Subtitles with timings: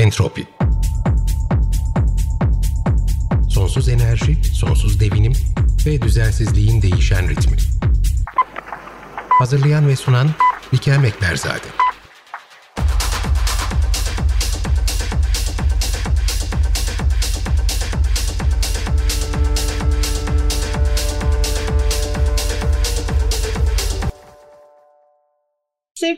[0.00, 0.46] Entropi
[3.48, 5.32] Sonsuz enerji, sonsuz devinim
[5.86, 7.56] ve düzensizliğin değişen ritmi.
[9.28, 10.30] Hazırlayan ve sunan
[10.72, 11.66] Bikem Ekberzade.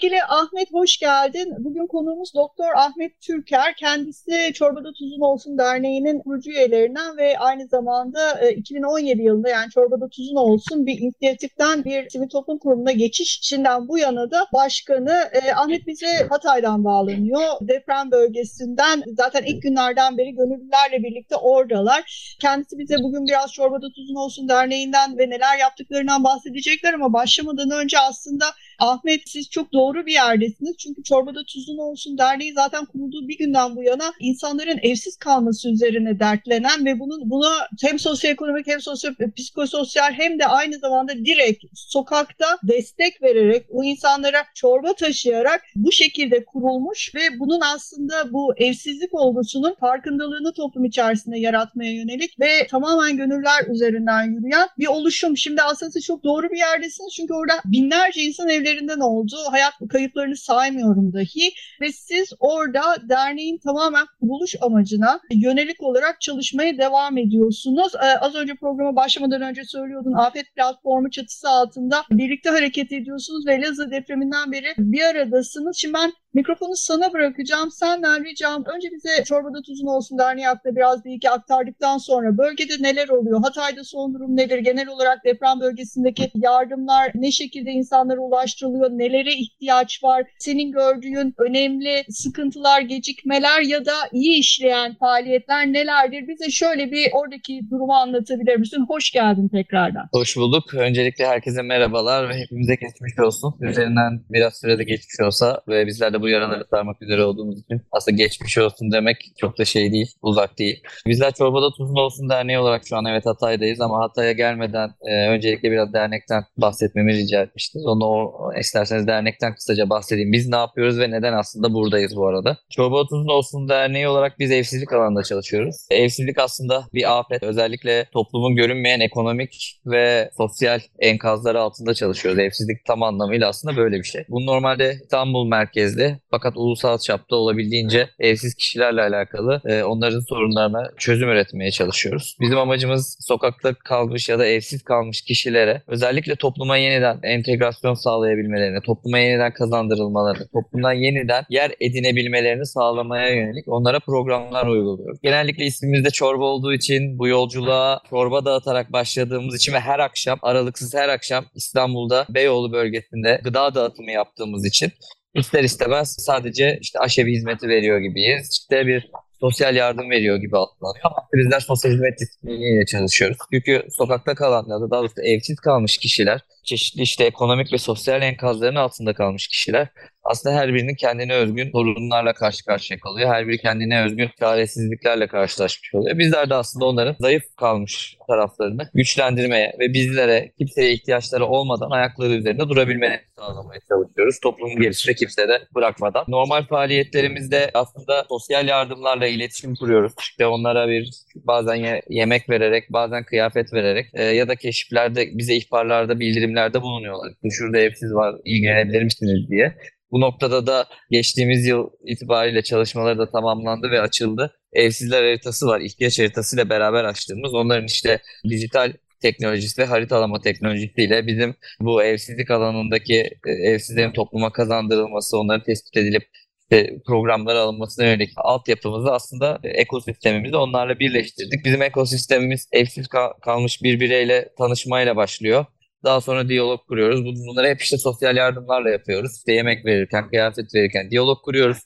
[0.03, 1.55] Sevgili Ahmet hoş geldin.
[1.59, 3.75] Bugün konuğumuz Doktor Ahmet Türker.
[3.77, 10.09] Kendisi Çorbada Tuzun Olsun Derneği'nin kurucu üyelerinden ve aynı zamanda 2017 e, yılında yani Çorbada
[10.09, 15.13] Tuzun Olsun bir inisiyatiften bir sivil toplum kurumuna geçiş içinden bu yana da başkanı.
[15.33, 17.43] E, Ahmet bize Hatay'dan bağlanıyor.
[17.61, 22.35] Deprem bölgesinden zaten ilk günlerden beri gönüllülerle birlikte oradalar.
[22.41, 27.99] Kendisi bize bugün biraz Çorbada Tuzun Olsun Derneği'nden ve neler yaptıklarından bahsedecekler ama başlamadan önce
[27.99, 28.45] aslında
[28.83, 30.77] Ahmet siz çok doğru bir yerdesiniz.
[30.79, 36.21] Çünkü Çorbada Tuzun Olsun Derneği zaten kurulduğu bir günden bu yana insanların evsiz kalması üzerine
[36.21, 42.47] dertlenen ve bunun buna hem sosyoekonomik hem sosyo psikososyal hem de aynı zamanda direkt sokakta
[42.63, 49.75] destek vererek o insanlara çorba taşıyarak bu şekilde kurulmuş ve bunun aslında bu evsizlik olgusunun
[49.81, 55.37] farkındalığını toplum içerisinde yaratmaya yönelik ve tamamen gönüller üzerinden yürüyen bir oluşum.
[55.37, 60.37] Şimdi aslında siz çok doğru bir yerdesiniz çünkü orada binlerce insan evlerinden oldu hayat kayıplarını
[60.37, 67.93] saymıyorum dahi ve siz orada derneğin tamamen kuruluş amacına yönelik olarak çalışmaya devam ediyorsunuz.
[67.95, 73.55] Ee, az önce programa başlamadan önce söylüyordun Afet Platformu çatısı altında birlikte hareket ediyorsunuz ve
[73.55, 75.77] Elazığ depreminden beri bir aradasınız.
[75.77, 77.71] Şimdi ben Mikrofonu sana bırakacağım.
[77.71, 83.09] Senden ricam önce bize Çorbada Tuzun Olsun Derneği hakkında biraz bilgi aktardıktan sonra bölgede neler
[83.09, 83.41] oluyor?
[83.43, 84.59] Hatay'da son durum nedir?
[84.59, 88.91] Genel olarak deprem bölgesindeki yardımlar ne şekilde insanlara ulaştırılıyor?
[88.91, 90.23] Nelere ihtiyaç var?
[90.39, 96.29] Senin gördüğün önemli sıkıntılar, gecikmeler ya da iyi işleyen faaliyetler nelerdir?
[96.29, 98.85] Bize şöyle bir oradaki durumu anlatabilir misin?
[98.89, 100.09] Hoş geldin tekrardan.
[100.13, 100.75] Hoş bulduk.
[100.75, 103.55] Öncelikle herkese merhabalar ve hepimize geçmiş olsun.
[103.61, 108.17] Üzerinden biraz sürede geçmiş olsa ve bizler de bu yaraları sarmak üzere olduğumuz için aslında
[108.17, 110.83] geçmiş olsun demek çok da şey değil, uzak değil.
[111.07, 115.71] Bizler Çorbada Tuzlu Olsun Derneği olarak şu an evet Hatay'dayız ama Hatay'a gelmeden e, öncelikle
[115.71, 117.87] biraz dernekten bahsetmemi rica etmiştiniz.
[117.87, 120.33] Onu o, isterseniz dernekten kısaca bahsedeyim.
[120.33, 122.59] Biz ne yapıyoruz ve neden aslında buradayız bu arada?
[122.71, 125.77] Çorbada Tuzlu Olsun Derneği olarak biz evsizlik alanında çalışıyoruz.
[125.91, 127.43] Evsizlik aslında bir afet.
[127.43, 132.39] Özellikle toplumun görünmeyen ekonomik ve sosyal enkazları altında çalışıyoruz.
[132.39, 134.25] Evsizlik tam anlamıyla aslında böyle bir şey.
[134.29, 141.29] Bu normalde İstanbul merkezli fakat ulusal çapta olabildiğince evsiz kişilerle alakalı e, onların sorunlarına çözüm
[141.29, 142.37] üretmeye çalışıyoruz.
[142.41, 149.19] Bizim amacımız sokakta kalmış ya da evsiz kalmış kişilere özellikle topluma yeniden entegrasyon sağlayabilmelerini, topluma
[149.19, 155.19] yeniden kazandırılmalarını, toplumdan yeniden yer edinebilmelerini sağlamaya yönelik onlara programlar uyguluyoruz.
[155.23, 160.95] Genellikle ismimizde çorba olduğu için bu yolculuğa çorba dağıtarak başladığımız için ve her akşam aralıksız
[160.95, 164.93] her akşam İstanbul'da Beyoğlu bölgesinde gıda dağıtımı yaptığımız için
[165.35, 168.49] ister istemez sadece işte aşevi hizmeti veriyor gibiyiz.
[168.53, 169.11] İşte bir
[169.41, 171.05] sosyal yardım veriyor gibi algılanıyor.
[171.05, 173.39] Ama bizler sosyal hizmet disipliniyle çalışıyoruz.
[173.53, 179.15] Çünkü sokakta kalanlar, daha doğrusu evsiz kalmış kişiler, çeşitli işte ekonomik ve sosyal enkazların altında
[179.15, 179.89] kalmış kişiler
[180.25, 183.31] aslında her birinin kendine özgün sorunlarla karşı karşıya kalıyor.
[183.35, 186.19] Her biri kendine özgün çaresizliklerle karşılaşmış oluyor.
[186.19, 192.69] Bizler de aslında onların zayıf kalmış taraflarını güçlendirmeye ve bizlere kimseye ihtiyaçları olmadan ayakları üzerinde
[192.69, 194.41] durabilmelerini sağlamaya çalışıyoruz.
[194.43, 196.25] Toplumun gerisinde kimse de bırakmadan.
[196.29, 200.13] Normal faaliyetlerimizde aslında sosyal yardımlarla iletişim kuruyoruz.
[200.21, 205.55] İşte onlara bir bazen ye- yemek vererek, bazen kıyafet vererek e, ya da keşiflerde bize
[205.55, 206.21] ihbarlarda,
[206.53, 207.33] bildirimlerde bulunuyorlar.
[207.51, 209.75] Şurada evsiz var, ilgilenebilir misiniz diye.
[210.11, 214.55] Bu noktada da geçtiğimiz yıl itibariyle çalışmaları da tamamlandı ve açıldı.
[214.73, 215.81] Evsizler haritası var.
[215.81, 218.19] İhtiyaç haritasıyla beraber açtığımız onların işte
[218.49, 218.93] dijital
[219.23, 226.23] teknolojisi ve haritalama teknolojisiyle bizim bu evsizlik alanındaki e, evsizlerin topluma kazandırılması, onların tespit edilip
[226.63, 231.65] işte programlara alınmasına yönelik altyapımızı aslında ekosistemimizi onlarla birleştirdik.
[231.65, 235.65] Bizim ekosistemimiz evsiz kal- kalmış bir bireyle tanışmayla başlıyor.
[236.05, 237.25] Daha sonra diyalog kuruyoruz.
[237.25, 239.37] Bunları hep işte sosyal yardımlarla yapıyoruz.
[239.37, 241.79] İşte yemek verirken, kıyafet verirken diyalog kuruyoruz.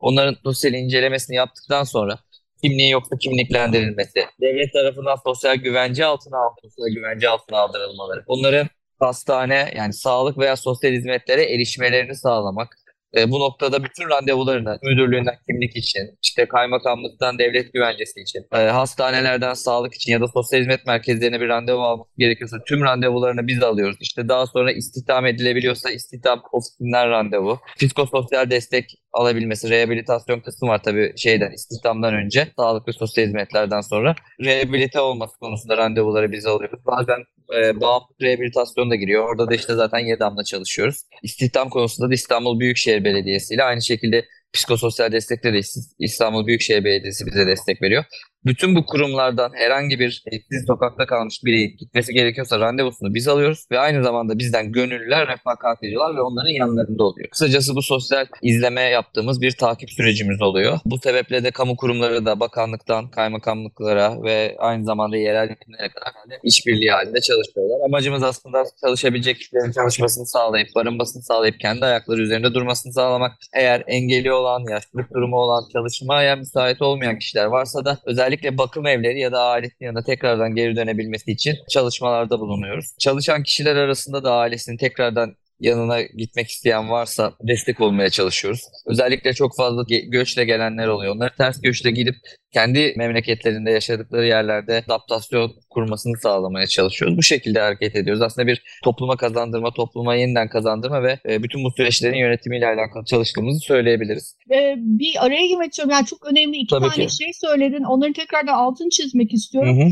[0.00, 2.18] Onların sosyal incelemesini yaptıktan sonra
[2.62, 6.50] kimliği yoksa kimliklendirilmesi, devlet tarafından sosyal güvence altına al,
[6.94, 12.78] güvence altına aldırılmaları, onların hastane yani sağlık veya sosyal hizmetlere erişmelerini sağlamak,
[13.16, 19.54] E, bu noktada bütün randevularını müdürlüğünden kimlik için, işte kaymakamlıktan devlet güvencesi için, e, hastanelerden
[19.54, 23.96] sağlık için ya da sosyal hizmet merkezlerine bir randevu almak gerekiyorsa tüm randevularını biz alıyoruz.
[24.00, 31.12] İşte daha sonra istihdam edilebiliyorsa istihdam ofisinden randevu, psikososyal destek alabilmesi, rehabilitasyon kısmı var tabii
[31.16, 34.14] şeyden, istihdamdan önce, sağlık ve sosyal hizmetlerden sonra.
[34.40, 36.80] Rehabilite olması konusunda randevuları biz alıyoruz.
[36.86, 37.24] Bazen
[37.56, 39.28] e, bağımlılık rehabilitasyon da giriyor.
[39.28, 40.96] Orada da işte zaten YEDAM'la çalışıyoruz.
[41.22, 45.60] İstihdam konusunda da İstanbul Büyükşehir Belediyesi ile aynı şekilde psikososyal destekte de
[45.98, 48.04] İstanbul Büyükşehir Belediyesi bize destek veriyor
[48.46, 53.78] bütün bu kurumlardan herhangi bir evsiz sokakta kalmış biri gitmesi gerekiyorsa randevusunu biz alıyoruz ve
[53.78, 57.28] aynı zamanda bizden gönüllüler, refakatçiler ve onların yanlarında oluyor.
[57.30, 60.78] Kısacası bu sosyal izleme yaptığımız bir takip sürecimiz oluyor.
[60.84, 66.12] Bu sebeple de kamu kurumları da bakanlıktan kaymakamlıklara ve aynı zamanda yerel yönetimlere kadar
[66.42, 67.84] işbirliği halinde çalışıyorlar.
[67.84, 73.32] Amacımız aslında çalışabilecek kişilerin çalışmasını sağlayıp, barınmasını sağlayıp, kendi ayakları üzerinde durmasını sağlamak.
[73.54, 78.86] Eğer engeli olan, yaşlılık durumu olan, çalışmaya müsait olmayan kişiler varsa da özellikle özellikle bakım
[78.86, 82.86] evleri ya da ailesinin yanına tekrardan geri dönebilmesi için çalışmalarda bulunuyoruz.
[82.98, 88.60] Çalışan kişiler arasında da ailesinin tekrardan yanına gitmek isteyen varsa destek olmaya çalışıyoruz.
[88.86, 91.14] Özellikle çok fazla göçle gelenler oluyor.
[91.14, 92.14] Onları ters göçle gidip
[92.52, 97.18] kendi memleketlerinde yaşadıkları yerlerde adaptasyon kurmasını sağlamaya çalışıyoruz.
[97.18, 98.22] Bu şekilde hareket ediyoruz.
[98.22, 103.60] Aslında bir topluma kazandırma, topluma yeniden kazandırma ve e, bütün bu süreçlerin yönetimiyle alakalı çalıştığımızı
[103.60, 104.36] söyleyebiliriz.
[104.50, 105.92] Ee, bir araya girmek istiyorum.
[105.92, 107.16] Yani çok önemli iki Tabii tane ki.
[107.16, 107.82] şey söyledin.
[107.82, 109.80] Onları tekrardan altını çizmek istiyorum.
[109.80, 109.88] Hı hı.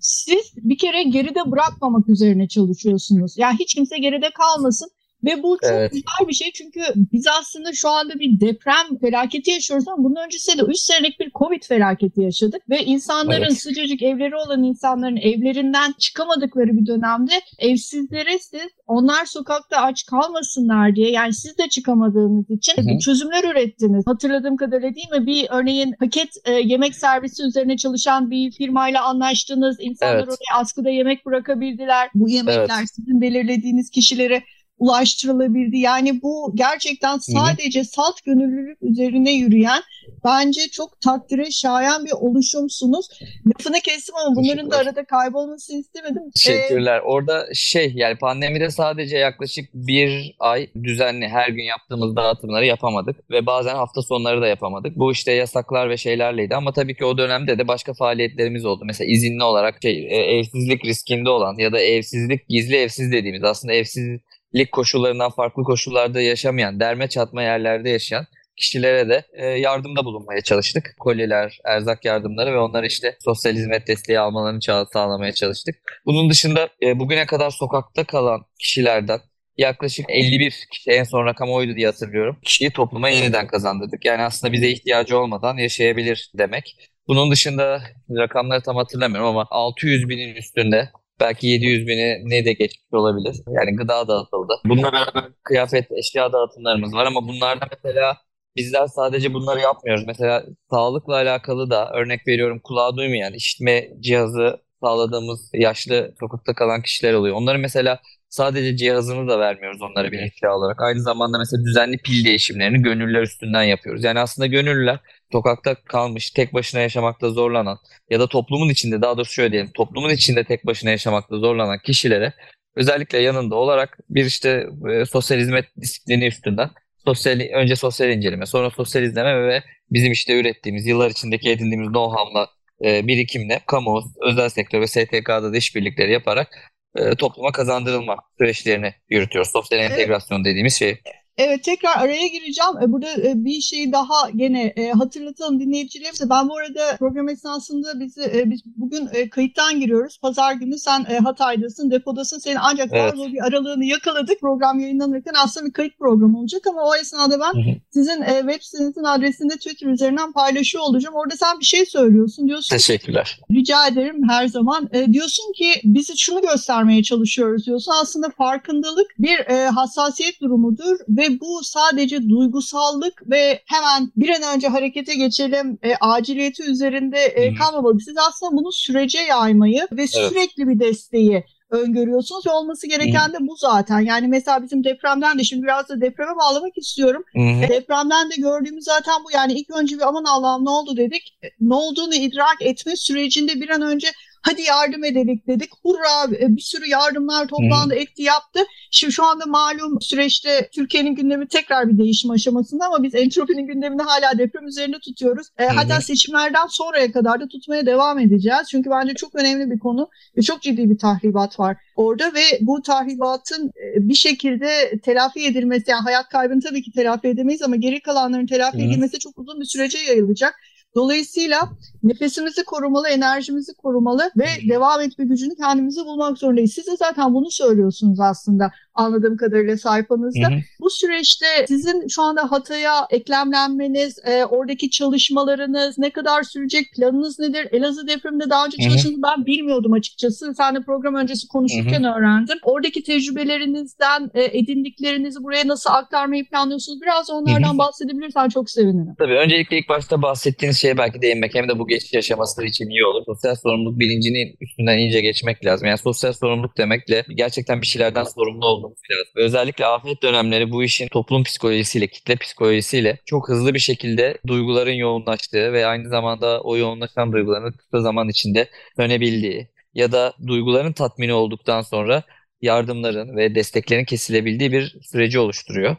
[0.00, 3.34] Siz bir kere geride bırakmamak üzerine çalışıyorsunuz.
[3.38, 4.90] Yani hiç kimse geride kalmasın.
[5.24, 5.92] Ve bu çok evet.
[5.92, 6.80] güzel bir şey çünkü
[7.12, 11.30] biz aslında şu anda bir deprem felaketi yaşıyoruz ama bunun öncesinde de 3 senelik bir
[11.30, 12.70] Covid felaketi yaşadık.
[12.70, 13.60] Ve insanların evet.
[13.60, 21.10] sıcacık evleri olan insanların evlerinden çıkamadıkları bir dönemde evsizlere siz onlar sokakta aç kalmasınlar diye
[21.10, 22.98] yani siz de çıkamadığınız için Hı-hı.
[22.98, 24.06] çözümler ürettiniz.
[24.06, 25.26] Hatırladığım kadarıyla değil mi?
[25.26, 29.76] Bir örneğin paket e, yemek servisi üzerine çalışan bir firmayla anlaştınız.
[29.80, 30.28] İnsanlar evet.
[30.28, 32.10] oraya askıda yemek bırakabildiler.
[32.14, 32.90] Bu yemekler evet.
[32.94, 34.42] sizin belirlediğiniz kişilere
[34.78, 35.78] ulaştırılabildi.
[35.78, 39.82] Yani bu gerçekten sadece salt gönüllülük üzerine yürüyen
[40.24, 43.08] bence çok takdire şayan bir oluşumsunuz.
[43.46, 46.22] Lafını kestim ama bunların da arada kaybolmasını istemedim.
[46.34, 46.98] Teşekkürler.
[46.98, 53.30] Ee, Orada şey yani pandemide sadece yaklaşık bir ay düzenli her gün yaptığımız dağıtımları yapamadık
[53.30, 54.96] ve bazen hafta sonları da yapamadık.
[54.96, 58.84] Bu işte yasaklar ve şeylerleydi ama tabii ki o dönemde de başka faaliyetlerimiz oldu.
[58.84, 63.74] Mesela izinli olarak şey, e, evsizlik riskinde olan ya da evsizlik gizli evsiz dediğimiz aslında
[63.74, 64.20] evsiz
[64.54, 68.26] lig koşullarından farklı koşullarda yaşamayan, derme çatma yerlerde yaşayan
[68.56, 70.94] kişilere de e, yardımda bulunmaya çalıştık.
[70.98, 75.74] Koliler, erzak yardımları ve onlara işte sosyal hizmet desteği almalarını sağlamaya çalıştık.
[76.06, 79.20] Bunun dışında e, bugüne kadar sokakta kalan kişilerden
[79.58, 82.38] yaklaşık 51 kişi en son rakam oydu diye hatırlıyorum.
[82.42, 84.04] Kişiyi topluma yeniden kazandırdık.
[84.04, 86.76] Yani aslında bize ihtiyacı olmadan yaşayabilir demek.
[87.08, 90.90] Bunun dışında rakamları tam hatırlamıyorum ama 600 binin üstünde
[91.20, 93.36] Belki 700 bini ne de geçmiş olabilir.
[93.48, 94.52] Yani gıda dağıtıldı.
[94.64, 98.16] Bununla beraber kıyafet, eşya dağıtımlarımız var ama bunlarda mesela
[98.56, 100.04] bizler sadece bunları yapmıyoruz.
[100.06, 107.14] Mesela sağlıkla alakalı da örnek veriyorum kulağı duymayan, işitme cihazı sağladığımız yaşlı sokakta kalan kişiler
[107.14, 107.36] oluyor.
[107.36, 110.80] Onları mesela sadece cihazını da vermiyoruz onlara bir eşya olarak.
[110.80, 114.04] Aynı zamanda mesela düzenli pil değişimlerini gönüllüler üstünden yapıyoruz.
[114.04, 115.00] Yani aslında gönüllüler
[115.32, 117.78] sokakta kalmış, tek başına yaşamakta zorlanan
[118.10, 122.32] ya da toplumun içinde daha doğrusu şöyle diyelim, toplumun içinde tek başına yaşamakta zorlanan kişilere
[122.76, 126.70] özellikle yanında olarak bir işte e, sosyal hizmet disiplini üstünden
[127.04, 132.48] sosyal önce sosyal inceleme, sonra sosyal izleme ve bizim işte ürettiğimiz yıllar içindeki edindiğimiz know-how'la
[132.84, 136.48] e, birikimle kamu, özel sektör ve STK'da da işbirlikleri yaparak
[136.96, 139.52] e, topluma kazandırılma süreçlerini yürütüyoruz.
[139.52, 141.00] Sosyal entegrasyon dediğimiz şey.
[141.38, 142.72] Evet tekrar araya gireceğim.
[142.82, 146.30] E, burada e, bir şey daha gene e, hatırlatalım dinleyicilerimize.
[146.30, 150.18] Ben bu arada program esnasında bizi biz bugün kayıttan giriyoruz.
[150.22, 152.38] Pazar günü sen Hatay'dasın, depodasın.
[152.38, 153.14] Senin ancak evet.
[153.14, 154.40] bir aralığını yakaladık.
[154.40, 157.74] Program yayınlanırken aslında bir kayıt programı olacak ama o esnada ben hı hı.
[157.90, 161.14] sizin web sitenizin adresinde Twitter üzerinden paylaşıyor olacağım.
[161.14, 162.48] Orada sen bir şey söylüyorsun.
[162.48, 163.40] Diyorsun Teşekkürler.
[163.50, 164.90] Rica ederim her zaman.
[165.12, 167.92] Diyorsun ki bizi şunu göstermeye çalışıyoruz diyorsun.
[168.02, 174.68] Aslında farkındalık bir hassasiyet durumudur ve ve bu sadece duygusallık ve hemen bir an önce
[174.68, 178.00] harekete geçelim e, aciliyeti üzerinde e, kalmamalı.
[178.00, 180.10] Siz aslında bunu sürece yaymayı ve evet.
[180.10, 184.00] sürekli bir desteği öngörüyorsunuz ve olması gereken de bu zaten.
[184.00, 187.24] Yani mesela bizim depremden de şimdi biraz da depreme bağlamak istiyorum.
[187.32, 187.68] Hı-hı.
[187.68, 189.30] Depremden de gördüğümüz zaten bu.
[189.34, 191.38] Yani ilk önce bir aman Allah'ım ne oldu dedik.
[191.60, 194.08] Ne olduğunu idrak etme sürecinde bir an önce
[194.46, 195.70] hadi yardım edelim dedik.
[195.82, 197.98] Hurra bir sürü yardımlar toplandı, Hı.
[197.98, 198.60] etti, yaptı.
[198.90, 204.02] Şimdi şu anda malum süreçte Türkiye'nin gündemi tekrar bir değişim aşamasında ama biz entropinin gündemini
[204.02, 205.46] hala deprem üzerinde tutuyoruz.
[205.58, 208.68] E, hatta seçimlerden sonraya kadar da tutmaya devam edeceğiz.
[208.70, 212.82] Çünkü bence çok önemli bir konu ve çok ciddi bir tahribat var orada ve bu
[212.82, 218.46] tahribatın bir şekilde telafi edilmesi yani hayat kaybını tabii ki telafi edemeyiz ama geri kalanların
[218.46, 220.54] telafi edilmesi çok uzun bir sürece yayılacak.
[220.96, 221.70] Dolayısıyla
[222.02, 226.72] nefesimizi korumalı, enerjimizi korumalı ve devam etme gücünü kendimize bulmak zorundayız.
[226.72, 230.48] Siz de zaten bunu söylüyorsunuz aslında anladığım kadarıyla sayfanızda.
[230.48, 230.58] Hı hı.
[230.80, 237.68] Bu süreçte sizin şu anda Hatay'a eklemlenmeniz, e, oradaki çalışmalarınız ne kadar sürecek, planınız nedir?
[237.72, 240.54] Elazığ depreminde daha önce çalıştığınızı ben bilmiyordum açıkçası.
[240.54, 242.18] Sen de program öncesi konuşurken hı hı.
[242.18, 242.58] öğrendim.
[242.62, 247.02] Oradaki tecrübelerinizden e, edindiklerinizi buraya nasıl aktarmayı planlıyorsunuz?
[247.02, 247.78] Biraz onlardan hı hı.
[247.78, 249.14] bahsedebilirsen çok sevinirim.
[249.18, 253.04] Tabii öncelikle ilk başta bahsettiğiniz şeye belki değinmek hem de bu geçiş yaşaması için iyi
[253.04, 253.22] olur.
[253.26, 255.88] Sosyal sorumluluk bilincinin üstünden iyice geçmek lazım.
[255.88, 259.32] Yani sosyal sorumluluk demekle gerçekten bir şeylerden sorumlu olduğumuz lazım.
[259.36, 265.72] Özellikle afet dönemleri bu işin toplum psikolojisiyle, kitle psikolojisiyle çok hızlı bir şekilde duyguların yoğunlaştığı
[265.72, 271.82] ve aynı zamanda o yoğunlaşan duyguların kısa zaman içinde dönebildiği ya da duyguların tatmini olduktan
[271.82, 272.22] sonra
[272.62, 275.96] yardımların ve desteklerin kesilebildiği bir süreci oluşturuyor.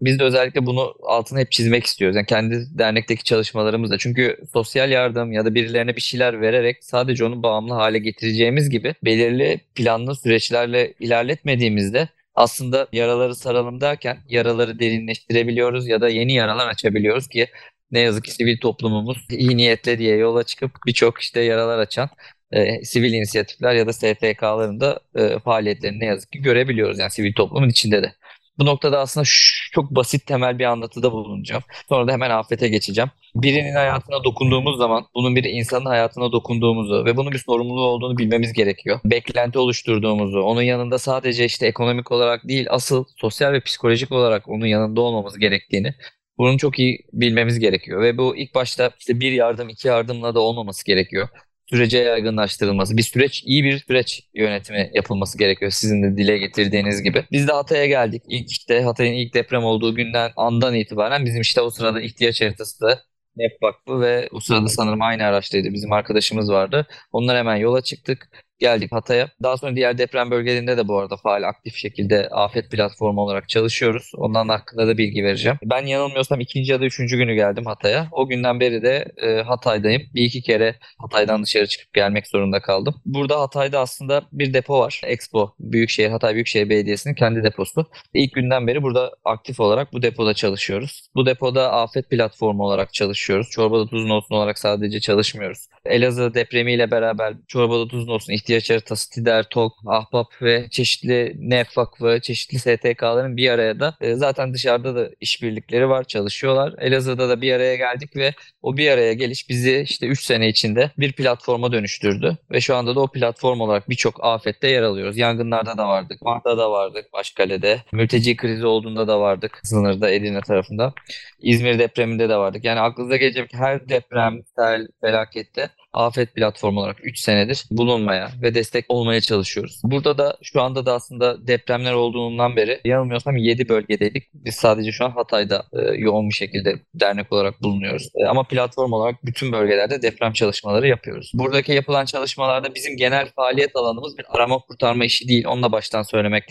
[0.00, 2.16] Biz de özellikle bunu altını hep çizmek istiyoruz.
[2.16, 3.98] Yani kendi dernekteki çalışmalarımızda.
[3.98, 8.94] Çünkü sosyal yardım ya da birilerine bir şeyler vererek sadece onu bağımlı hale getireceğimiz gibi
[9.04, 17.28] belirli planlı süreçlerle ilerletmediğimizde aslında yaraları saralım derken yaraları derinleştirebiliyoruz ya da yeni yaralar açabiliyoruz
[17.28, 17.48] ki
[17.90, 22.10] ne yazık ki sivil toplumumuz iyi niyetle diye yola çıkıp birçok işte yaralar açan
[22.52, 27.34] e, sivil inisiyatifler ya da STK'ların da e, faaliyetlerini ne yazık ki görebiliyoruz yani sivil
[27.34, 28.14] toplumun içinde de.
[28.62, 29.24] Bu noktada aslında
[29.72, 31.62] çok basit temel bir anlatıda bulunacağım.
[31.88, 33.10] Sonra da hemen afete geçeceğim.
[33.34, 38.52] Birinin hayatına dokunduğumuz zaman bunun bir insanın hayatına dokunduğumuzu ve bunun bir sorumluluğu olduğunu bilmemiz
[38.52, 39.00] gerekiyor.
[39.04, 44.66] Beklenti oluşturduğumuzu, onun yanında sadece işte ekonomik olarak değil asıl sosyal ve psikolojik olarak onun
[44.66, 45.94] yanında olmamız gerektiğini
[46.38, 50.40] bunu çok iyi bilmemiz gerekiyor ve bu ilk başta işte bir yardım iki yardımla da
[50.40, 51.28] olmaması gerekiyor
[51.72, 57.24] sürece yaygınlaştırılması, bir süreç, iyi bir süreç yönetimi yapılması gerekiyor sizin de dile getirdiğiniz gibi.
[57.32, 58.22] Biz de Hatay'a geldik.
[58.28, 62.80] İlk işte Hatay'ın ilk deprem olduğu günden andan itibaren bizim işte o sırada ihtiyaç haritası
[62.80, 63.00] da
[63.36, 65.72] NEP Vakfı ve o sırada sanırım aynı araçtaydı.
[65.72, 66.86] Bizim arkadaşımız vardı.
[67.12, 68.28] Onlar hemen yola çıktık
[68.62, 69.28] geldik Hatay'a.
[69.42, 74.12] Daha sonra diğer deprem bölgelerinde de bu arada faal aktif şekilde afet platformu olarak çalışıyoruz.
[74.16, 75.58] Ondan hakkında da bilgi vereceğim.
[75.64, 78.08] Ben yanılmıyorsam ikinci ya da üçüncü günü geldim Hatay'a.
[78.12, 80.02] O günden beri de e, Hatay'dayım.
[80.14, 82.94] Bir iki kere Hatay'dan dışarı çıkıp gelmek zorunda kaldım.
[83.06, 85.00] Burada Hatay'da aslında bir depo var.
[85.04, 87.86] Expo Büyükşehir Hatay Büyükşehir Belediyesi'nin kendi deposu.
[88.14, 91.08] İlk günden beri burada aktif olarak bu depoda çalışıyoruz.
[91.14, 93.50] Bu depoda afet platformu olarak çalışıyoruz.
[93.50, 95.68] Çorbada tuzun olsun olarak sadece çalışmıyoruz.
[95.84, 101.78] Elazığ depremiyle beraber çorbada tuzun olsun ihtiyaç ihtiyaç haritası, TİDER, TOG, AHBAP ve çeşitli NEF
[101.78, 106.74] Vakfı, çeşitli STK'ların bir araya da e, zaten dışarıda da işbirlikleri var, çalışıyorlar.
[106.78, 108.32] Elazığ'da da bir araya geldik ve
[108.62, 112.38] o bir araya geliş bizi işte 3 sene içinde bir platforma dönüştürdü.
[112.50, 115.16] Ve şu anda da o platform olarak birçok afette yer alıyoruz.
[115.16, 117.82] Yangınlarda da vardık, Van'da da vardık, Başkale'de.
[117.92, 120.92] Mülteci krizi olduğunda da vardık sınırda Edirne tarafında.
[121.38, 122.64] İzmir depreminde de vardık.
[122.64, 129.20] Yani aklınıza gelecek her depremsel felakette afet platformu olarak 3 senedir bulunmaya ve destek olmaya
[129.20, 129.80] çalışıyoruz.
[129.84, 134.24] Burada da şu anda da aslında depremler olduğundan beri yanılmıyorsam 7 bölgedeydik.
[134.34, 138.08] Biz sadece şu an Hatay'da e, yoğun bir şekilde dernek olarak bulunuyoruz.
[138.14, 141.32] E, ama platform olarak bütün bölgelerde deprem çalışmaları yapıyoruz.
[141.34, 145.46] Buradaki yapılan çalışmalarda bizim genel faaliyet alanımız bir arama kurtarma işi değil.
[145.46, 146.44] Onunla baştan söylemek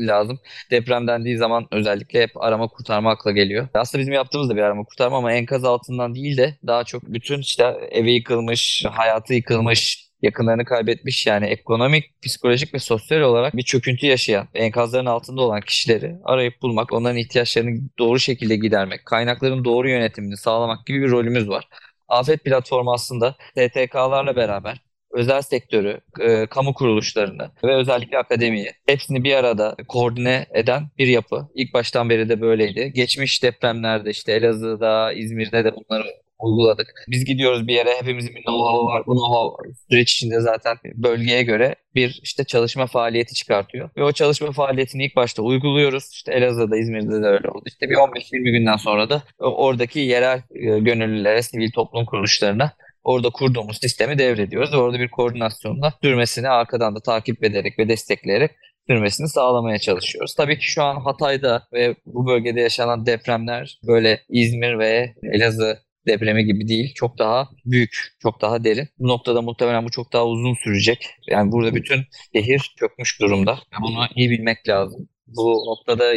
[0.00, 0.38] lazım.
[0.70, 3.68] Deprem dendiği zaman özellikle hep arama kurtarma akla geliyor.
[3.74, 7.40] Aslında bizim yaptığımız da bir arama kurtarma ama enkaz altından değil de daha çok bütün
[7.40, 14.06] işte evi yıkılmış, hayatı yıkılmış, yakınlarını kaybetmiş yani ekonomik, psikolojik ve sosyal olarak bir çöküntü
[14.06, 20.36] yaşayan, enkazların altında olan kişileri arayıp bulmak, onların ihtiyaçlarını doğru şekilde gidermek, kaynakların doğru yönetimini
[20.36, 21.68] sağlamak gibi bir rolümüz var.
[22.08, 29.34] Afet platformu aslında STK'larla beraber özel sektörü, e, kamu kuruluşlarını ve özellikle akademiyi hepsini bir
[29.34, 31.48] arada koordine eden bir yapı.
[31.54, 32.92] İlk baştan beri de böyleydi.
[32.94, 37.04] Geçmiş depremlerde işte Elazığ'da, İzmir'de de bunları uyguladık.
[37.08, 39.02] Biz gidiyoruz bir yere hepimizin bir know-how var.
[39.06, 43.90] Bu know-how süreç içinde zaten bölgeye göre bir işte çalışma faaliyeti çıkartıyor.
[43.96, 46.10] Ve o çalışma faaliyetini ilk başta uyguluyoruz.
[46.12, 47.62] İşte Elazığ'da, İzmir'de de öyle oldu.
[47.66, 52.72] İşte bir 15-20 günden sonra da oradaki yerel e, gönüllülere, sivil toplum kuruluşlarına
[53.04, 58.50] orada kurduğumuz sistemi devrediyoruz orada bir koordinasyonla sürmesini arkadan da takip ederek ve destekleyerek
[58.86, 60.34] sürmesini sağlamaya çalışıyoruz.
[60.34, 66.44] Tabii ki şu an Hatay'da ve bu bölgede yaşanan depremler böyle İzmir ve Elazığ depremi
[66.44, 66.94] gibi değil.
[66.94, 68.88] Çok daha büyük, çok daha derin.
[68.98, 71.06] Bu noktada muhtemelen bu çok daha uzun sürecek.
[71.30, 72.00] Yani burada bütün
[72.34, 73.58] şehir çökmüş durumda.
[73.82, 76.14] Bunu iyi bilmek lazım bu noktada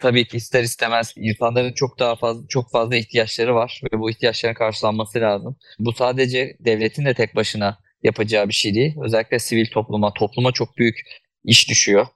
[0.00, 4.54] tabii ki ister istemez insanların çok daha fazla çok fazla ihtiyaçları var ve bu ihtiyaçların
[4.54, 5.56] karşılanması lazım.
[5.78, 8.94] Bu sadece devletin de tek başına yapacağı bir şey değil.
[9.04, 10.96] Özellikle sivil topluma, topluma çok büyük
[11.44, 12.06] iş düşüyor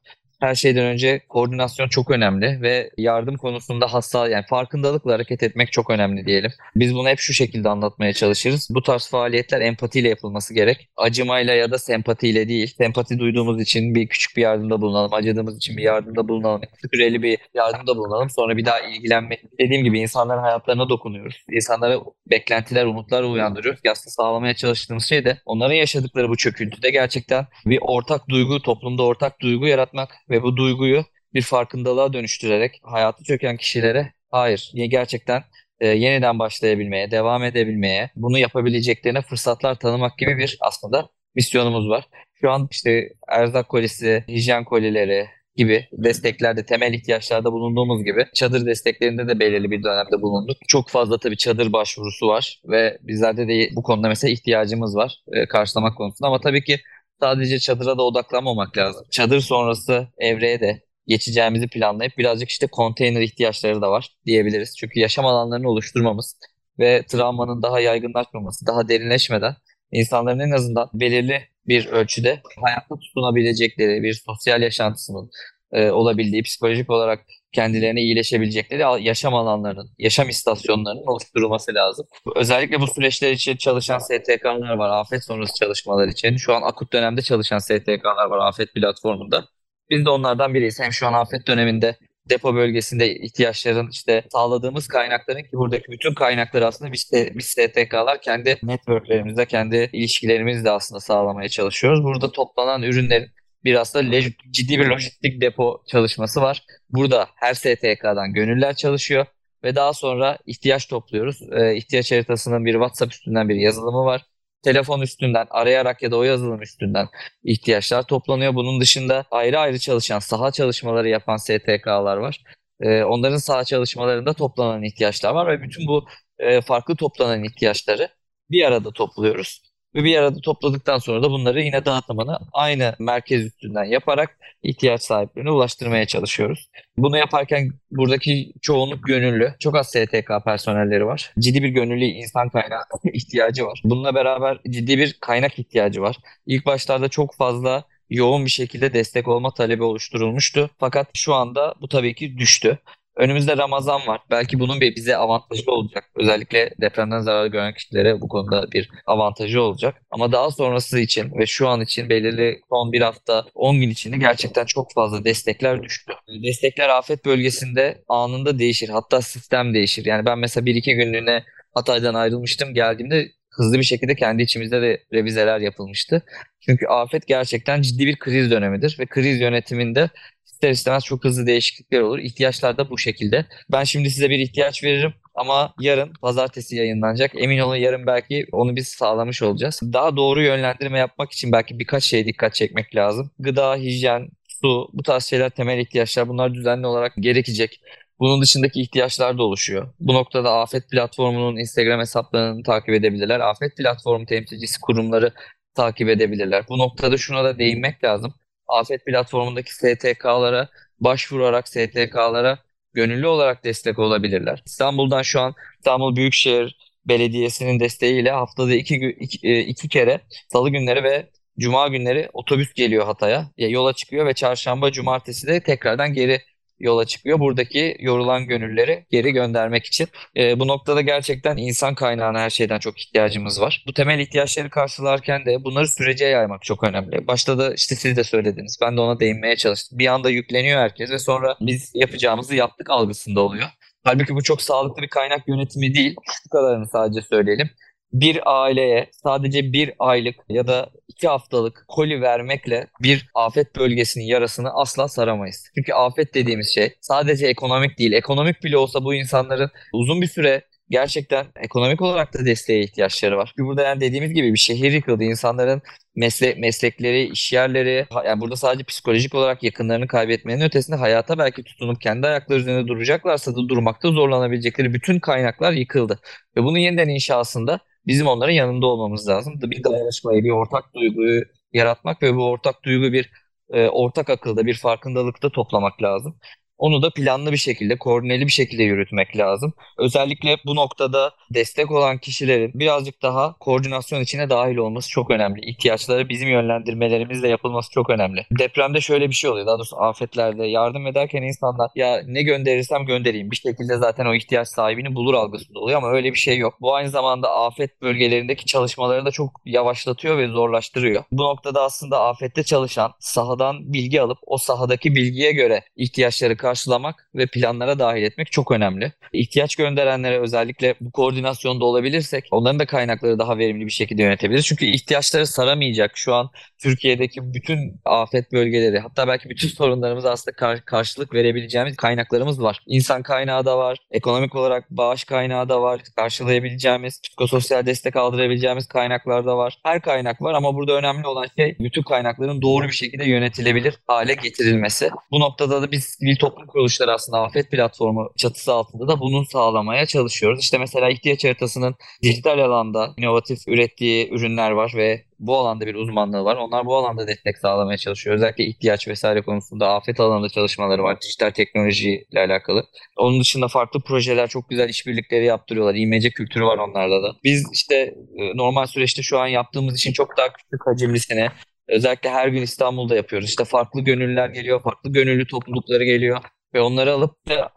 [0.40, 5.90] her şeyden önce koordinasyon çok önemli ve yardım konusunda hassa yani farkındalıkla hareket etmek çok
[5.90, 6.50] önemli diyelim.
[6.76, 8.68] Biz bunu hep şu şekilde anlatmaya çalışırız.
[8.70, 10.88] Bu tarz faaliyetler empatiyle yapılması gerek.
[10.97, 12.75] Acımayla ya da sempatiyle değil.
[12.78, 15.14] Sempati duyduğumuz için bir küçük bir yardımda bulunalım.
[15.14, 16.62] Acıdığımız için bir yardımda bulunalım.
[16.94, 18.30] Süreli bir yardımda bulunalım.
[18.30, 19.40] Sonra bir daha ilgilenmek.
[19.61, 21.44] Dediğim gibi insanların hayatlarına dokunuyoruz.
[21.52, 21.99] İnsanlara
[22.30, 23.80] beklentiler, umutlar uyandırıyoruz.
[23.90, 29.40] Aslında sağlamaya çalıştığımız şey de onların yaşadıkları bu çöküntüde gerçekten bir ortak duygu, toplumda ortak
[29.40, 35.42] duygu yaratmak ve bu duyguyu bir farkındalığa dönüştürerek hayatı çöken kişilere hayır gerçekten
[35.80, 42.04] e, yeniden başlayabilmeye, devam edebilmeye, bunu yapabileceklerine fırsatlar tanımak gibi bir aslında misyonumuz var.
[42.40, 49.28] Şu an işte erzak kolisi, hijyen kolileri gibi desteklerde, temel ihtiyaçlarda bulunduğumuz gibi çadır desteklerinde
[49.28, 50.56] de belirli bir dönemde bulunduk.
[50.68, 55.46] Çok fazla tabii çadır başvurusu var ve bizlerde de bu konuda mesela ihtiyacımız var e,
[55.46, 56.80] karşılamak konusunda ama tabii ki
[57.20, 59.06] sadece çadıra da odaklanmamak lazım.
[59.10, 64.76] Çadır sonrası evreye de geçeceğimizi planlayıp birazcık işte konteyner ihtiyaçları da var diyebiliriz.
[64.78, 66.36] Çünkü yaşam alanlarını oluşturmamız
[66.78, 69.56] ve travmanın daha yaygınlaşmaması, daha derinleşmeden
[69.92, 75.30] insanların en azından belirli bir ölçüde hayatta tutunabilecekleri bir sosyal yaşantısının
[75.72, 77.20] e, olabildiği, psikolojik olarak
[77.52, 82.07] kendilerine iyileşebilecekleri yaşam alanlarının, yaşam istasyonlarının oluşturulması lazım.
[82.37, 86.37] Özellikle bu süreçler için çalışan STK'lar var, afet sonrası çalışmalar için.
[86.37, 89.45] Şu an akut dönemde çalışan STK'lar var afet platformunda.
[89.90, 90.80] Biz de onlardan biriyiz.
[90.80, 91.97] Hem şu an afet döneminde
[92.30, 98.21] depo bölgesinde ihtiyaçların işte sağladığımız kaynakların ki buradaki bütün kaynakları aslında biz, de, biz STK'lar
[98.21, 102.04] kendi networklerimizde, kendi ilişkilerimizle aslında sağlamaya çalışıyoruz.
[102.04, 103.30] Burada toplanan ürünlerin
[103.64, 106.64] bir aslında ciddi bir lojistik depo çalışması var.
[106.90, 109.26] Burada her STK'dan gönüller çalışıyor
[109.64, 111.42] ve daha sonra ihtiyaç topluyoruz.
[111.52, 114.22] E, ihtiyaç haritasının bir WhatsApp üstünden bir yazılımı var.
[114.62, 117.08] Telefon üstünden arayarak ya da o yazılım üstünden
[117.44, 118.54] ihtiyaçlar toplanıyor.
[118.54, 122.42] Bunun dışında ayrı ayrı çalışan, saha çalışmaları yapan STK'lar var.
[122.80, 126.06] E, onların saha çalışmalarında toplanan ihtiyaçlar var ve bütün bu
[126.38, 128.08] e, farklı toplanan ihtiyaçları
[128.50, 129.70] bir arada topluyoruz.
[129.94, 135.50] Ve bir arada topladıktan sonra da bunları yine dağıtımını aynı merkez üstünden yaparak ihtiyaç sahiplerine
[135.50, 136.68] ulaştırmaya çalışıyoruz.
[136.96, 139.54] Bunu yaparken buradaki çoğunluk gönüllü.
[139.60, 141.32] Çok az STK personelleri var.
[141.38, 143.80] Ciddi bir gönüllü insan kaynağı ihtiyacı var.
[143.84, 146.16] Bununla beraber ciddi bir kaynak ihtiyacı var.
[146.46, 150.70] İlk başlarda çok fazla yoğun bir şekilde destek olma talebi oluşturulmuştu.
[150.78, 152.78] Fakat şu anda bu tabii ki düştü.
[153.21, 154.21] Önümüzde Ramazan var.
[154.30, 156.04] Belki bunun bir bize avantajı olacak.
[156.15, 159.95] Özellikle depremden zarar gören kişilere bu konuda bir avantajı olacak.
[160.11, 164.17] Ama daha sonrası için ve şu an için belirli son bir hafta 10 gün içinde
[164.17, 166.13] gerçekten çok fazla destekler düştü.
[166.45, 168.89] Destekler afet bölgesinde anında değişir.
[168.89, 170.04] Hatta sistem değişir.
[170.04, 172.75] Yani ben mesela bir iki günlüğüne Hatay'dan ayrılmıştım.
[172.75, 176.23] Geldiğimde hızlı bir şekilde kendi içimizde de revizeler yapılmıştı.
[176.61, 180.11] Çünkü afet gerçekten ciddi bir kriz dönemidir ve kriz yönetiminde
[180.60, 182.18] ister istemez çok hızlı değişiklikler olur.
[182.18, 183.46] İhtiyaçlar da bu şekilde.
[183.73, 187.30] Ben şimdi size bir ihtiyaç veririm ama yarın pazartesi yayınlanacak.
[187.34, 189.80] Emin olun yarın belki onu biz sağlamış olacağız.
[189.82, 193.30] Daha doğru yönlendirme yapmak için belki birkaç şeye dikkat çekmek lazım.
[193.38, 196.28] Gıda, hijyen, su bu tarz şeyler temel ihtiyaçlar.
[196.28, 197.80] Bunlar düzenli olarak gerekecek.
[198.18, 199.94] Bunun dışındaki ihtiyaçlar da oluşuyor.
[200.00, 203.40] Bu noktada Afet Platformu'nun Instagram hesaplarını takip edebilirler.
[203.40, 205.32] Afet Platformu temsilcisi kurumları
[205.75, 206.64] takip edebilirler.
[206.68, 208.34] Bu noktada şuna da değinmek lazım.
[208.71, 210.69] Afet platformundaki STK'lara
[211.00, 212.59] başvurarak STK'lara
[212.95, 214.63] gönüllü olarak destek olabilirler.
[214.67, 220.21] İstanbul'dan şu an İstanbul Büyükşehir Belediyesi'nin desteğiyle haftada iki, iki, e, iki kere
[220.52, 223.50] salı günleri ve cuma günleri otobüs geliyor Hatay'a.
[223.56, 226.41] Yola çıkıyor ve çarşamba, cumartesi de tekrardan geri
[226.80, 227.40] yola çıkıyor.
[227.40, 230.08] Buradaki yorulan gönülleri geri göndermek için.
[230.36, 233.84] E, bu noktada gerçekten insan kaynağına her şeyden çok ihtiyacımız var.
[233.86, 237.26] Bu temel ihtiyaçları karşılarken de bunları sürece yaymak çok önemli.
[237.26, 238.78] Başta da işte siz de söylediniz.
[238.82, 239.99] Ben de ona değinmeye çalıştım.
[239.99, 243.69] Bir anda yükleniyor herkes ve sonra biz yapacağımızı yaptık algısında oluyor.
[244.04, 246.16] Halbuki bu çok sağlıklı bir kaynak yönetimi değil.
[246.45, 247.71] Şu kadarını sadece söyleyelim
[248.12, 250.90] bir aileye sadece bir aylık ya da
[251.21, 255.71] iki haftalık koli vermekle bir afet bölgesinin yarasını asla saramayız.
[255.75, 258.13] Çünkü afet dediğimiz şey sadece ekonomik değil.
[258.13, 263.52] Ekonomik bile olsa bu insanların uzun bir süre gerçekten ekonomik olarak da desteğe ihtiyaçları var.
[263.56, 265.25] Çünkü burada yani dediğimiz gibi bir şehir yıkıldı.
[265.25, 265.83] İnsanların
[266.17, 272.00] mesle meslekleri, iş yerleri, yani burada sadece psikolojik olarak yakınlarını kaybetmenin ötesinde hayata belki tutunup
[272.00, 276.21] kendi ayakları üzerinde duracaklarsa da durmakta zorlanabilecekleri bütün kaynaklar yıkıldı.
[276.56, 279.54] Ve bunun yeniden inşasında bizim onların yanında olmamız lazım.
[279.63, 283.30] Bir dayanışmayı, bir ortak duyguyu yaratmak ve bu ortak duygu bir
[283.71, 286.39] e, ortak akılda, bir farkındalıkta toplamak lazım.
[286.80, 289.73] Onu da planlı bir şekilde, koordineli bir şekilde yürütmek lazım.
[289.99, 295.60] Özellikle bu noktada destek olan kişilerin birazcık daha koordinasyon içine dahil olması çok önemli.
[295.60, 298.47] İhtiyaçları bizim yönlendirmelerimizle yapılması çok önemli.
[298.58, 299.66] Depremde şöyle bir şey oluyor.
[299.66, 303.50] Daha doğrusu afetlerde yardım ederken insanlar ya ne gönderirsem göndereyim.
[303.50, 306.75] Bir şekilde zaten o ihtiyaç sahibini bulur algısında oluyor ama öyle bir şey yok.
[306.80, 311.25] Bu aynı zamanda afet bölgelerindeki çalışmaları da çok yavaşlatıyor ve zorlaştırıyor.
[311.32, 317.47] Bu noktada aslında afette çalışan sahadan bilgi alıp o sahadaki bilgiye göre ihtiyaçları karşılamak ve
[317.47, 319.13] planlara dahil etmek çok önemli.
[319.33, 324.67] İhtiyaç gönderenlere özellikle bu koordinasyonda olabilirsek onların da kaynakları daha verimli bir şekilde yönetebiliriz.
[324.67, 330.85] Çünkü ihtiyaçları saramayacak şu an Türkiye'deki bütün afet bölgeleri hatta belki bütün sorunlarımız aslında kar-
[330.85, 332.80] karşılık verebileceğimiz kaynaklarımız var.
[332.87, 339.47] İnsan kaynağı da var, ekonomik olarak bağış kaynağı da var, karşılayabileceğimiz, psikososyal destek aldırabileceğimiz kaynaklar
[339.47, 339.78] da var.
[339.83, 344.35] Her kaynak var ama burada önemli olan şey bütün kaynakların doğru bir şekilde yönetilebilir hale
[344.35, 345.11] getirilmesi.
[345.30, 350.06] Bu noktada da biz sivil toplum kuruluşları aslında afet platformu çatısı altında da bunu sağlamaya
[350.06, 350.60] çalışıyoruz.
[350.60, 356.44] İşte mesela ihtiyaç haritasının dijital alanda inovatif ürettiği ürünler var ve bu alanda bir uzmanlığı
[356.44, 356.56] var.
[356.56, 358.36] Onlar bu alanda destek sağlamaya çalışıyor.
[358.36, 361.20] Özellikle ihtiyaç vesaire konusunda afet alanında çalışmaları var.
[361.20, 362.86] Dijital teknolojiyle alakalı.
[363.16, 365.94] Onun dışında farklı projeler çok güzel işbirlikleri yaptırıyorlar.
[365.94, 367.36] İmece kültürü var onlarda da.
[367.44, 367.94] Biz işte
[368.36, 371.52] e, normal süreçte şu an yaptığımız için çok daha küçük hacimlisine
[371.90, 373.48] Özellikle her gün İstanbul'da yapıyoruz.
[373.48, 376.38] İşte farklı gönüllüler geliyor, farklı gönüllü toplulukları geliyor
[376.74, 377.70] ve onları alıp da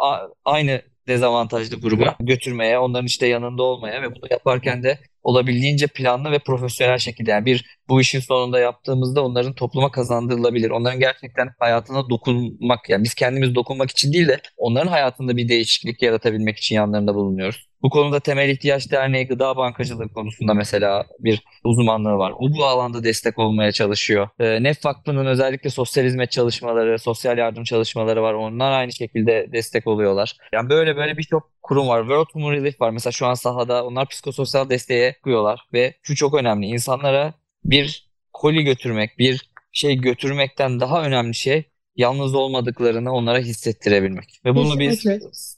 [0.46, 6.40] aynı dezavantajlı gruba götürmeye, onların işte yanında olmaya ve bunu yaparken de olabildiğince planlı ve
[6.40, 10.70] profesyonel şekilde yani bir bu işin sonunda yaptığımızda onların topluma kazandırılabilir.
[10.70, 16.02] Onların gerçekten hayatına dokunmak yani biz kendimiz dokunmak için değil de onların hayatında bir değişiklik
[16.02, 17.68] yaratabilmek için yanlarında bulunuyoruz.
[17.84, 22.34] Bu konuda Temel İhtiyaç Derneği gıda bankacılığı konusunda mesela bir uzmanlığı var.
[22.40, 24.30] O bu alanda destek olmaya çalışıyor.
[24.40, 28.34] E, NEF Vakfı'nın özellikle sosyal hizmet çalışmaları, sosyal yardım çalışmaları var.
[28.34, 30.38] Onlar aynı şekilde destek oluyorlar.
[30.54, 32.02] Yani böyle böyle birçok kurum var.
[32.02, 32.90] World Human Relief var.
[32.90, 36.66] Mesela şu an sahada onlar psikososyal desteğe koyuyorlar ve şu çok önemli.
[36.66, 37.34] İnsanlara
[37.66, 41.64] bir koli götürmek, bir şey götürmekten daha önemli şey
[41.96, 44.40] yalnız olmadıklarını onlara hissettirebilmek.
[44.46, 45.06] Ve bunu biz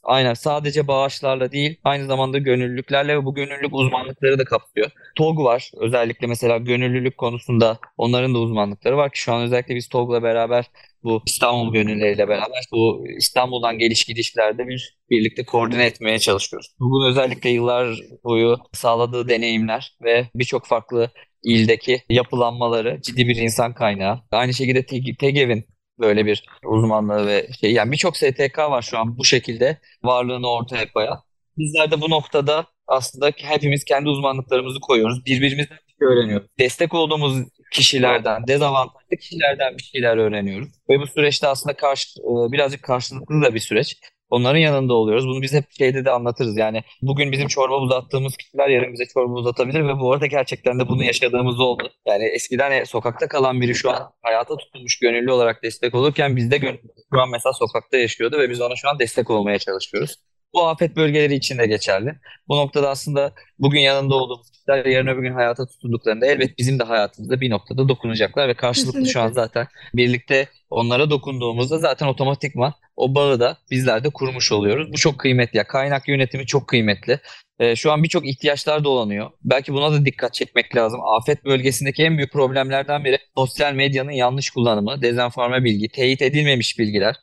[0.03, 4.91] aynen sadece bağışlarla değil aynı zamanda gönüllülüklerle ve bu gönüllülük uzmanlıkları da kapsıyor.
[5.17, 9.89] TOG var özellikle mesela gönüllülük konusunda onların da uzmanlıkları var ki şu an özellikle biz
[9.89, 10.65] TOG'la beraber
[11.03, 16.67] bu İstanbul gönülleriyle beraber bu İstanbul'dan geliş gidişlerde bir birlikte koordine etmeye çalışıyoruz.
[16.79, 21.11] Bugün özellikle yıllar boyu sağladığı deneyimler ve birçok farklı
[21.43, 24.21] ildeki yapılanmaları ciddi bir insan kaynağı.
[24.31, 24.85] Aynı şekilde
[25.19, 25.65] TEGEV'in
[25.99, 30.91] böyle bir uzmanlığı ve şey yani birçok STK var şu an bu şekilde varlığını ortaya
[30.91, 31.19] koyan.
[31.57, 35.25] Bizler de bu noktada aslında hepimiz kendi uzmanlıklarımızı koyuyoruz.
[35.25, 36.47] Birbirimizden bir şey öğreniyoruz.
[36.59, 37.37] Destek olduğumuz
[37.71, 40.69] kişilerden, dezavantajlı kişilerden bir şeyler öğreniyoruz.
[40.89, 43.97] Ve bu süreçte aslında karşı, e, birazcık karşılıklı da bir süreç.
[44.29, 45.27] Onların yanında oluyoruz.
[45.27, 46.57] Bunu biz hep şeyde de anlatırız.
[46.57, 50.87] Yani bugün bizim çorba uzattığımız kişiler yarın bize çorba uzatabilir ve bu arada gerçekten de
[50.87, 51.89] bunu yaşadığımız oldu.
[52.05, 56.57] Yani eskiden e, sokakta kalan biri şu an hayata tutulmuş gönüllü olarak destek olurken bizde
[56.57, 56.81] gönüllü
[57.13, 60.15] şu an mesela sokakta yaşıyordu ve biz ona şu an destek olmaya çalışıyoruz.
[60.55, 62.15] Bu afet bölgeleri için de geçerli.
[62.47, 66.83] Bu noktada aslında bugün yanında olduğumuz kişiler yarın öbür gün hayata tutunduklarında elbet bizim de
[66.83, 69.11] hayatımızda bir noktada dokunacaklar ve karşılıklı Kesinlikle.
[69.11, 74.93] şu an zaten birlikte onlara dokunduğumuzda zaten otomatikman o bağı da bizler de kurmuş oluyoruz.
[74.93, 75.57] Bu çok kıymetli.
[75.57, 77.19] Ya, kaynak yönetimi çok kıymetli.
[77.59, 79.31] E, şu an birçok ihtiyaçlar dolanıyor.
[79.43, 80.99] Belki buna da dikkat çekmek lazım.
[81.03, 87.15] Afet bölgesindeki en büyük problemlerden biri sosyal medyanın yanlış kullanımı, dezenforme bilgi, teyit edilmemiş bilgiler,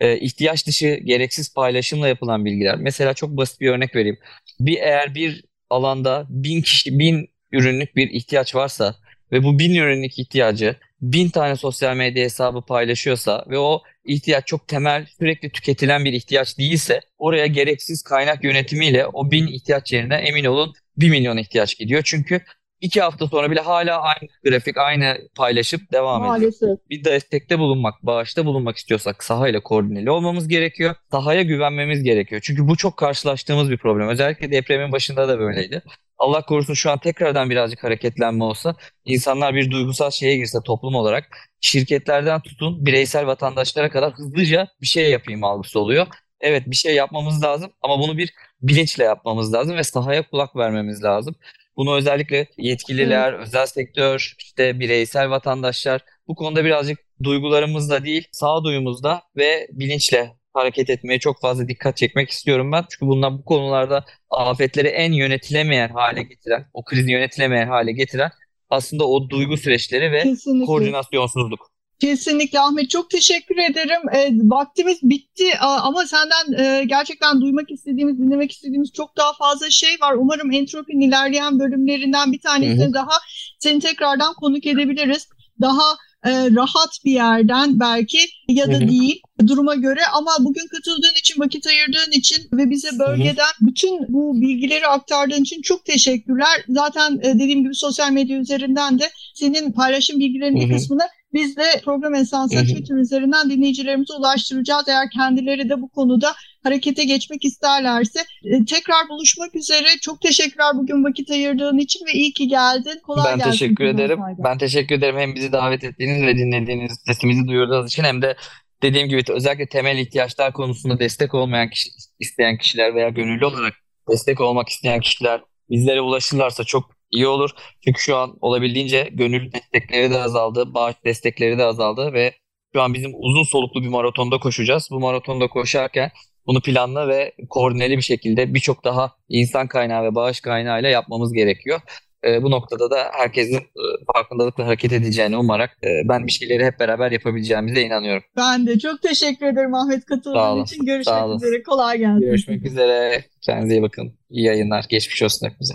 [0.00, 2.76] e, ihtiyaç dışı gereksiz paylaşımla yapılan bilgiler.
[2.76, 4.18] Mesela çok basit bir örnek vereyim.
[4.60, 8.96] Bir eğer bir alanda bin kişi, bin ürünlük bir ihtiyaç varsa
[9.32, 14.68] ve bu bin ürünlük ihtiyacı bin tane sosyal medya hesabı paylaşıyorsa ve o ihtiyaç çok
[14.68, 20.44] temel, sürekli tüketilen bir ihtiyaç değilse oraya gereksiz kaynak yönetimiyle o bin ihtiyaç yerine emin
[20.44, 22.02] olun bir milyon ihtiyaç gidiyor.
[22.04, 22.40] Çünkü
[22.80, 26.62] iki hafta sonra bile hala aynı grafik, aynı paylaşıp devam Maalesef.
[26.62, 26.78] ediyor.
[26.90, 30.94] Bir destekte bulunmak, bağışta bulunmak istiyorsak sahayla koordineli olmamız gerekiyor.
[31.10, 32.40] Sahaya güvenmemiz gerekiyor.
[32.44, 34.08] Çünkü bu çok karşılaştığımız bir problem.
[34.08, 35.82] Özellikle depremin başında da böyleydi.
[36.18, 41.24] Allah korusun şu an tekrardan birazcık hareketlenme olsa, insanlar bir duygusal şeye girse toplum olarak
[41.60, 46.06] şirketlerden tutun bireysel vatandaşlara kadar hızlıca bir şey yapayım algısı oluyor.
[46.40, 51.04] Evet bir şey yapmamız lazım ama bunu bir bilinçle yapmamız lazım ve sahaya kulak vermemiz
[51.04, 51.34] lazım.
[51.78, 59.68] Bunu özellikle yetkililer, özel sektör, işte bireysel vatandaşlar bu konuda birazcık duygularımızla değil, sağduyumuzda ve
[59.72, 62.84] bilinçle hareket etmeye çok fazla dikkat çekmek istiyorum ben.
[62.90, 68.30] Çünkü bundan bu konularda afetleri en yönetilemeyen hale getiren, o krizi yönetilemeyen hale getiren
[68.70, 70.66] aslında o duygu süreçleri ve Kesinlikle.
[70.66, 71.70] koordinasyonsuzluk.
[72.00, 74.08] Kesinlikle Ahmet çok teşekkür ederim.
[74.14, 79.96] E, vaktimiz bitti ama senden e, gerçekten duymak istediğimiz, dinlemek istediğimiz çok daha fazla şey
[80.00, 80.14] var.
[80.14, 82.94] Umarım Entropi'nin ilerleyen bölümlerinden bir tanesini Hı hı.
[82.94, 83.18] daha
[83.58, 85.28] seni tekrardan konuk edebiliriz.
[85.60, 88.88] Daha e, rahat bir yerden belki ya da Hı hı.
[88.88, 94.40] değil duruma göre ama bugün katıldığın için, vakit ayırdığın için ve bize bölgeden bütün bu
[94.40, 96.64] bilgileri aktardığın için çok teşekkürler.
[96.68, 101.62] Zaten e, dediğim gibi sosyal medya üzerinden de senin paylaşım bilgilerinin bir kısmını biz de
[101.84, 102.62] program esnasında.
[102.62, 104.88] Twitter üzerinden dinleyicilerimize ulaştıracağız.
[104.88, 108.20] Eğer kendileri de bu konuda harekete geçmek isterlerse.
[108.44, 109.86] E, tekrar buluşmak üzere.
[110.02, 113.00] Çok teşekkürler bugün vakit ayırdığın için ve iyi ki geldin.
[113.02, 113.50] Kolay Ben gelsin.
[113.50, 114.18] teşekkür Kuzen ederim.
[114.18, 114.44] Saydam.
[114.44, 118.36] Ben teşekkür ederim hem bizi davet ettiğiniz ve dinlediğiniz, sesimizi duyurduğunuz için hem de
[118.82, 123.74] dediğim gibi özellikle temel ihtiyaçlar konusunda destek olmayan kişi, isteyen kişiler veya gönüllü olarak
[124.10, 127.50] destek olmak isteyen kişiler bizlere ulaşırlarsa çok iyi olur.
[127.84, 132.34] Çünkü şu an olabildiğince gönüllü destekleri de azaldı, bağış destekleri de azaldı ve
[132.72, 134.88] şu an bizim uzun soluklu bir maratonda koşacağız.
[134.90, 136.10] Bu maratonda koşarken
[136.46, 141.80] bunu planlı ve koordineli bir şekilde birçok daha insan kaynağı ve bağış kaynağıyla yapmamız gerekiyor.
[142.24, 146.80] E, bu noktada da herkesin e, farkındalıkla hareket edeceğini umarak e, ben bir şeyleri hep
[146.80, 148.22] beraber yapabileceğimize inanıyorum.
[148.36, 150.86] Ben de çok teşekkür ederim Ahmet katıldığın için.
[150.86, 151.62] Görüşmek üzere.
[151.62, 152.20] Kolay gelsin.
[152.20, 153.24] Görüşmek üzere.
[153.42, 154.18] Kendinize iyi bakın.
[154.30, 154.84] İyi yayınlar.
[154.88, 155.74] Geçmiş olsun hepimize.